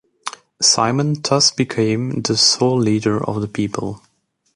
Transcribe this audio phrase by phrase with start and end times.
[0.63, 4.01] Simon thus became the sole leader of the people.